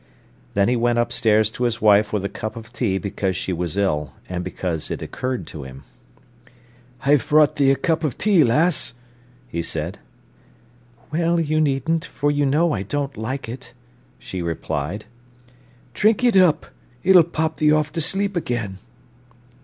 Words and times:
Then 0.55 0.67
he 0.67 0.75
went 0.75 0.97
upstairs 0.97 1.51
to 1.51 1.63
his 1.63 1.79
wife 1.79 2.11
with 2.11 2.25
a 2.25 2.27
cup 2.27 2.55
of 2.55 2.73
tea 2.73 2.97
because 2.97 3.35
she 3.35 3.53
was 3.53 3.77
ill, 3.77 4.13
and 4.27 4.43
because 4.43 4.89
it 4.89 5.03
occurred 5.03 5.45
to 5.45 5.61
him. 5.61 5.83
"I've 7.05 7.29
brought 7.29 7.57
thee 7.57 7.69
a 7.69 7.75
cup 7.75 8.03
o' 8.03 8.09
tea, 8.09 8.43
lass," 8.43 8.93
he 9.47 9.61
said. 9.61 9.99
"Well, 11.11 11.39
you 11.39 11.61
needn't, 11.61 12.03
for 12.05 12.31
you 12.31 12.47
know 12.47 12.71
I 12.73 12.81
don't 12.81 13.15
like 13.15 13.47
it," 13.47 13.73
she 14.17 14.41
replied. 14.41 15.05
"Drink 15.93 16.23
it 16.23 16.35
up; 16.35 16.65
it'll 17.03 17.21
pop 17.21 17.57
thee 17.57 17.71
off 17.71 17.91
to 17.91 18.01
sleep 18.01 18.35
again." 18.35 18.79